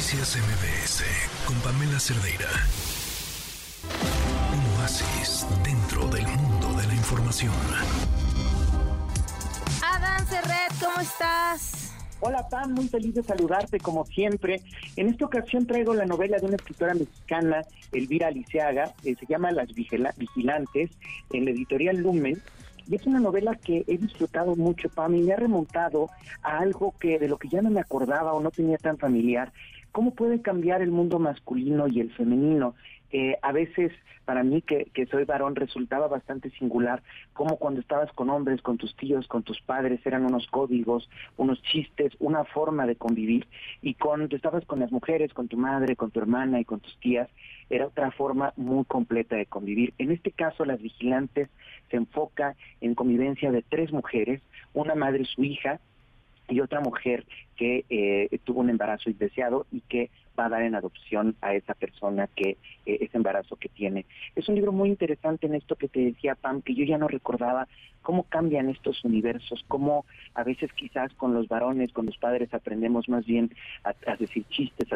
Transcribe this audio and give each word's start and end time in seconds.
Noticias 0.00 0.38
MBS 0.38 1.04
con 1.44 1.54
Pamela 1.56 2.00
Cerdeira. 2.00 2.48
Un 4.50 4.80
oasis 4.80 5.46
dentro 5.62 6.08
del 6.08 6.26
mundo 6.26 6.72
de 6.80 6.86
la 6.86 6.94
información. 6.94 7.52
Adán 9.84 10.26
Cerret, 10.26 10.72
¿cómo 10.82 11.02
estás? 11.02 11.92
Hola 12.20 12.48
Pam, 12.48 12.72
muy 12.72 12.88
feliz 12.88 13.14
de 13.14 13.22
saludarte 13.22 13.78
como 13.78 14.06
siempre. 14.06 14.62
En 14.96 15.10
esta 15.10 15.26
ocasión 15.26 15.66
traigo 15.66 15.92
la 15.92 16.06
novela 16.06 16.38
de 16.38 16.46
una 16.46 16.56
escritora 16.56 16.94
mexicana, 16.94 17.60
Elvira 17.92 18.28
Aliceaga, 18.28 18.94
que 19.02 19.14
se 19.16 19.26
llama 19.26 19.52
Las 19.52 19.68
Vigilantes, 19.74 20.92
en 21.30 21.44
la 21.44 21.50
editorial 21.50 21.98
Lumen. 21.98 22.40
Y 22.88 22.94
es 22.94 23.06
una 23.06 23.20
novela 23.20 23.54
que 23.54 23.84
he 23.86 23.98
disfrutado 23.98 24.56
mucho, 24.56 24.88
Pam, 24.88 25.14
y 25.14 25.20
me 25.20 25.34
ha 25.34 25.36
remontado 25.36 26.08
a 26.42 26.58
algo 26.58 26.94
que 26.98 27.18
de 27.18 27.28
lo 27.28 27.38
que 27.38 27.50
ya 27.50 27.60
no 27.60 27.70
me 27.70 27.80
acordaba 27.80 28.32
o 28.32 28.40
no 28.40 28.50
tenía 28.50 28.78
tan 28.78 28.96
familiar. 28.96 29.52
¿Cómo 29.92 30.14
puede 30.14 30.40
cambiar 30.40 30.82
el 30.82 30.90
mundo 30.90 31.18
masculino 31.18 31.86
y 31.88 32.00
el 32.00 32.12
femenino? 32.12 32.74
Eh, 33.12 33.36
a 33.42 33.50
veces 33.50 33.92
para 34.24 34.44
mí 34.44 34.62
que, 34.62 34.84
que, 34.94 35.06
soy 35.06 35.24
varón 35.24 35.56
resultaba 35.56 36.06
bastante 36.06 36.50
singular 36.50 37.02
como 37.32 37.56
cuando 37.56 37.80
estabas 37.80 38.12
con 38.12 38.30
hombres, 38.30 38.62
con 38.62 38.78
tus 38.78 38.94
tíos, 38.94 39.26
con 39.26 39.42
tus 39.42 39.60
padres, 39.60 39.98
eran 40.06 40.24
unos 40.24 40.46
códigos, 40.46 41.10
unos 41.36 41.60
chistes, 41.62 42.12
una 42.20 42.44
forma 42.44 42.86
de 42.86 42.94
convivir 42.94 43.48
y 43.82 43.94
cuando 43.94 44.36
estabas 44.36 44.64
con 44.66 44.78
las 44.78 44.92
mujeres, 44.92 45.34
con 45.34 45.48
tu 45.48 45.56
madre, 45.56 45.96
con 45.96 46.12
tu 46.12 46.20
hermana 46.20 46.60
y 46.60 46.64
con 46.64 46.78
tus 46.78 46.96
tías, 47.00 47.28
era 47.68 47.88
otra 47.88 48.12
forma 48.12 48.52
muy 48.56 48.84
completa 48.84 49.34
de 49.34 49.46
convivir. 49.46 49.94
En 49.98 50.12
este 50.12 50.30
caso, 50.30 50.64
las 50.64 50.80
vigilantes 50.80 51.48
se 51.90 51.96
enfoca 51.96 52.54
en 52.80 52.94
convivencia 52.94 53.50
de 53.50 53.62
tres 53.62 53.92
mujeres, 53.92 54.40
una 54.72 54.94
madre 54.94 55.22
y 55.22 55.26
su 55.26 55.42
hija, 55.42 55.80
y 56.50 56.60
otra 56.60 56.80
mujer 56.80 57.24
que 57.56 57.84
eh, 57.88 58.38
tuvo 58.44 58.60
un 58.60 58.70
embarazo 58.70 59.10
indeseado 59.10 59.66
y 59.70 59.80
que 59.82 60.10
va 60.38 60.46
a 60.46 60.48
dar 60.48 60.62
en 60.62 60.74
adopción 60.74 61.36
a 61.40 61.54
esa 61.54 61.74
persona 61.74 62.28
que 62.34 62.56
eh, 62.86 62.98
ese 63.00 63.16
embarazo 63.16 63.56
que 63.56 63.68
tiene. 63.68 64.06
Es 64.34 64.48
un 64.48 64.54
libro 64.54 64.72
muy 64.72 64.88
interesante 64.88 65.46
en 65.46 65.54
esto 65.54 65.76
que 65.76 65.88
te 65.88 66.00
decía 66.00 66.34
Pam, 66.34 66.62
que 66.62 66.74
yo 66.74 66.84
ya 66.84 66.98
no 66.98 67.08
recordaba 67.08 67.68
cómo 68.02 68.24
cambian 68.24 68.70
estos 68.70 69.04
universos, 69.04 69.64
cómo 69.68 70.06
a 70.34 70.42
veces 70.42 70.72
quizás 70.72 71.12
con 71.14 71.34
los 71.34 71.48
varones, 71.48 71.92
con 71.92 72.06
los 72.06 72.16
padres 72.16 72.52
aprendemos 72.54 73.08
más 73.08 73.26
bien 73.26 73.50
a, 73.84 74.16
decir 74.16 74.44
chistes, 74.48 74.89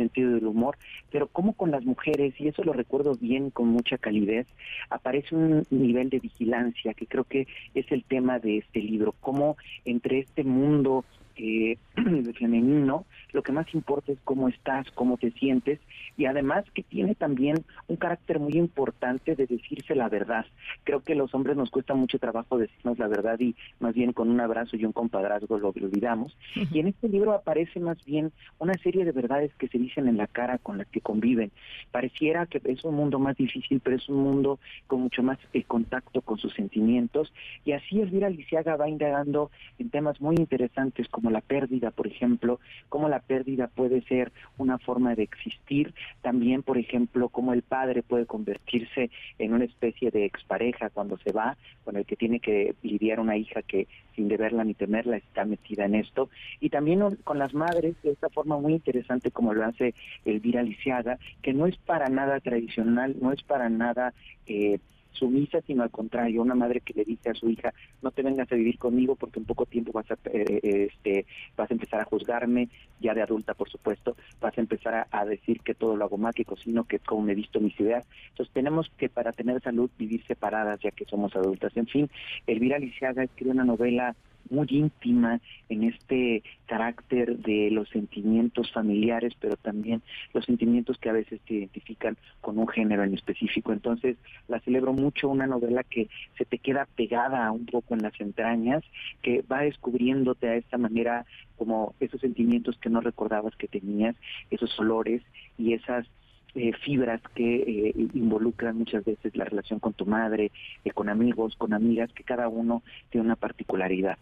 sentido 0.00 0.32
del 0.32 0.46
humor, 0.46 0.78
pero 1.12 1.28
cómo 1.28 1.52
con 1.52 1.70
las 1.70 1.84
mujeres, 1.84 2.34
y 2.38 2.48
eso 2.48 2.64
lo 2.64 2.72
recuerdo 2.72 3.14
bien 3.14 3.50
con 3.50 3.68
mucha 3.68 3.98
calidez, 3.98 4.46
aparece 4.88 5.34
un 5.34 5.64
nivel 5.70 6.08
de 6.10 6.20
vigilancia 6.20 6.94
que 6.94 7.06
creo 7.06 7.24
que 7.24 7.46
es 7.74 7.86
el 7.92 8.02
tema 8.04 8.38
de 8.38 8.58
este 8.58 8.80
libro, 8.80 9.14
cómo 9.20 9.56
entre 9.84 10.20
este 10.20 10.42
mundo 10.42 11.04
eh, 11.40 11.78
femenino, 12.38 13.06
lo 13.32 13.42
que 13.42 13.52
más 13.52 13.72
importa 13.74 14.12
es 14.12 14.18
cómo 14.24 14.48
estás, 14.48 14.90
cómo 14.90 15.16
te 15.16 15.30
sientes 15.32 15.80
y 16.16 16.26
además 16.26 16.64
que 16.74 16.82
tiene 16.82 17.14
también 17.14 17.64
un 17.88 17.96
carácter 17.96 18.38
muy 18.38 18.52
importante 18.54 19.34
de 19.36 19.46
decirse 19.46 19.94
la 19.94 20.08
verdad. 20.08 20.44
Creo 20.84 21.00
que 21.00 21.14
a 21.14 21.16
los 21.16 21.34
hombres 21.34 21.56
nos 21.56 21.70
cuesta 21.70 21.94
mucho 21.94 22.18
trabajo 22.18 22.58
decirnos 22.58 22.98
la 22.98 23.08
verdad 23.08 23.40
y 23.40 23.54
más 23.78 23.94
bien 23.94 24.12
con 24.12 24.28
un 24.28 24.40
abrazo 24.40 24.76
y 24.76 24.84
un 24.84 24.92
compadrazgo 24.92 25.58
lo 25.58 25.68
olvidamos. 25.68 26.36
Y 26.54 26.80
en 26.80 26.88
este 26.88 27.08
libro 27.08 27.32
aparece 27.32 27.80
más 27.80 28.04
bien 28.04 28.32
una 28.58 28.74
serie 28.74 29.04
de 29.04 29.12
verdades 29.12 29.54
que 29.54 29.68
se 29.68 29.78
dicen 29.78 30.08
en 30.08 30.18
la 30.18 30.26
cara 30.26 30.58
con 30.58 30.76
las 30.76 30.88
que 30.88 31.00
conviven. 31.00 31.52
Pareciera 31.90 32.46
que 32.46 32.60
es 32.64 32.84
un 32.84 32.96
mundo 32.96 33.18
más 33.18 33.36
difícil, 33.36 33.80
pero 33.80 33.96
es 33.96 34.08
un 34.08 34.18
mundo 34.18 34.58
con 34.86 35.00
mucho 35.00 35.22
más 35.22 35.38
eh, 35.54 35.64
contacto 35.64 36.20
con 36.20 36.38
sus 36.38 36.52
sentimientos 36.54 37.32
y 37.64 37.72
así 37.72 38.00
Elvira 38.00 38.28
Lisiaga 38.28 38.76
va 38.76 38.88
indagando 38.88 39.50
en 39.78 39.90
temas 39.90 40.20
muy 40.20 40.36
interesantes 40.36 41.08
como 41.08 41.29
la 41.30 41.40
pérdida, 41.40 41.90
por 41.90 42.06
ejemplo, 42.06 42.60
cómo 42.88 43.08
la 43.08 43.20
pérdida 43.20 43.68
puede 43.68 44.02
ser 44.02 44.32
una 44.58 44.78
forma 44.78 45.14
de 45.14 45.22
existir, 45.22 45.94
también, 46.22 46.62
por 46.62 46.78
ejemplo, 46.78 47.28
cómo 47.28 47.52
el 47.52 47.62
padre 47.62 48.02
puede 48.02 48.26
convertirse 48.26 49.10
en 49.38 49.54
una 49.54 49.64
especie 49.64 50.10
de 50.10 50.24
expareja 50.24 50.90
cuando 50.90 51.16
se 51.18 51.32
va, 51.32 51.56
con 51.84 51.96
el 51.96 52.04
que 52.04 52.16
tiene 52.16 52.40
que 52.40 52.74
lidiar 52.82 53.20
una 53.20 53.36
hija 53.36 53.62
que 53.62 53.86
sin 54.14 54.28
deberla 54.28 54.64
ni 54.64 54.74
temerla 54.74 55.16
está 55.16 55.44
metida 55.44 55.84
en 55.84 55.94
esto, 55.94 56.28
y 56.60 56.70
también 56.70 57.00
con 57.24 57.38
las 57.38 57.54
madres 57.54 57.94
de 58.02 58.10
esta 58.10 58.28
forma 58.28 58.58
muy 58.58 58.74
interesante 58.74 59.30
como 59.30 59.54
lo 59.54 59.64
hace 59.64 59.94
Elvira 60.24 60.62
Lisiaga, 60.62 61.18
que 61.42 61.52
no 61.52 61.66
es 61.66 61.76
para 61.78 62.08
nada 62.08 62.40
tradicional, 62.40 63.16
no 63.20 63.32
es 63.32 63.42
para 63.42 63.68
nada... 63.68 64.12
Eh, 64.46 64.78
sumisa, 65.12 65.60
sino 65.66 65.82
al 65.82 65.90
contrario, 65.90 66.42
una 66.42 66.54
madre 66.54 66.80
que 66.80 66.94
le 66.94 67.04
dice 67.04 67.30
a 67.30 67.34
su 67.34 67.48
hija, 67.48 67.72
no 68.02 68.10
te 68.10 68.22
vengas 68.22 68.50
a 68.50 68.56
vivir 68.56 68.78
conmigo 68.78 69.16
porque 69.16 69.38
en 69.38 69.44
poco 69.44 69.66
tiempo 69.66 69.92
vas 69.92 70.10
a, 70.10 70.18
eh, 70.32 70.88
este, 70.90 71.26
vas 71.56 71.70
a 71.70 71.74
empezar 71.74 72.00
a 72.00 72.04
juzgarme, 72.04 72.68
ya 73.00 73.14
de 73.14 73.22
adulta 73.22 73.54
por 73.54 73.68
supuesto, 73.68 74.16
vas 74.40 74.56
a 74.56 74.60
empezar 74.60 75.06
a, 75.10 75.24
decir 75.24 75.60
que 75.60 75.74
todo 75.74 75.96
lo 75.96 76.04
hago 76.04 76.16
mal, 76.16 76.34
que 76.34 76.44
cocino, 76.44 76.84
que 76.84 76.98
como 76.98 77.28
he 77.28 77.34
visto 77.34 77.60
mis 77.60 77.78
ideas. 77.78 78.06
Entonces 78.30 78.52
tenemos 78.52 78.90
que 78.96 79.08
para 79.08 79.32
tener 79.32 79.60
salud 79.60 79.90
vivir 79.98 80.24
separadas 80.26 80.80
ya 80.80 80.90
que 80.90 81.04
somos 81.04 81.34
adultas. 81.36 81.76
En 81.76 81.86
fin, 81.86 82.10
Elvira 82.46 82.78
Lisiaga 82.78 83.22
escribe 83.22 83.52
una 83.52 83.64
novela 83.64 84.16
muy 84.50 84.66
íntima 84.70 85.40
en 85.68 85.84
este 85.84 86.42
carácter 86.66 87.38
de 87.38 87.70
los 87.70 87.88
sentimientos 87.88 88.70
familiares, 88.72 89.32
pero 89.40 89.56
también 89.56 90.02
los 90.34 90.44
sentimientos 90.44 90.98
que 90.98 91.08
a 91.08 91.14
veces 91.14 91.40
te 91.46 91.54
identifican 91.54 92.16
con 92.40 92.58
un 92.58 92.68
género 92.68 93.04
en 93.04 93.14
específico. 93.14 93.72
Entonces, 93.72 94.16
la 94.48 94.60
celebro 94.60 94.92
mucho, 94.92 95.28
una 95.28 95.46
novela 95.46 95.82
que 95.84 96.08
se 96.36 96.44
te 96.44 96.58
queda 96.58 96.86
pegada 96.96 97.50
un 97.52 97.66
poco 97.66 97.94
en 97.94 98.02
las 98.02 98.20
entrañas, 98.20 98.82
que 99.22 99.42
va 99.42 99.62
descubriéndote 99.62 100.48
a 100.48 100.56
esta 100.56 100.78
manera 100.78 101.24
como 101.56 101.94
esos 102.00 102.20
sentimientos 102.20 102.78
que 102.78 102.90
no 102.90 103.00
recordabas 103.00 103.54
que 103.56 103.68
tenías, 103.68 104.16
esos 104.50 104.78
olores 104.78 105.22
y 105.58 105.74
esas 105.74 106.06
eh, 106.54 106.72
fibras 106.72 107.20
que 107.34 107.56
eh, 107.56 107.92
involucran 108.14 108.76
muchas 108.76 109.04
veces 109.04 109.36
la 109.36 109.44
relación 109.44 109.78
con 109.78 109.92
tu 109.92 110.04
madre, 110.04 110.50
eh, 110.84 110.90
con 110.90 111.08
amigos, 111.08 111.54
con 111.56 111.72
amigas, 111.72 112.10
que 112.12 112.24
cada 112.24 112.48
uno 112.48 112.82
tiene 113.10 113.26
una 113.26 113.36
particularidad. 113.36 114.18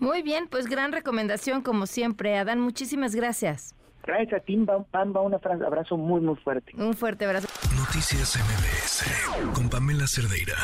Muy 0.00 0.22
bien, 0.22 0.48
pues 0.48 0.66
gran 0.66 0.92
recomendación 0.92 1.60
como 1.62 1.86
siempre. 1.86 2.36
Adán, 2.38 2.58
muchísimas 2.58 3.14
gracias. 3.14 3.76
Gracias 4.02 4.40
a 4.40 4.44
Tim 4.44 4.66
Pamba, 4.90 5.20
un 5.20 5.34
abrazo 5.34 5.96
muy, 5.98 6.22
muy 6.22 6.36
fuerte. 6.36 6.72
Un 6.76 6.94
fuerte 6.94 7.26
abrazo. 7.26 7.48
Noticias 7.76 8.36
MBS 8.36 9.54
con 9.54 9.68
Pamela 9.68 10.06
Cerdeira. 10.06 10.56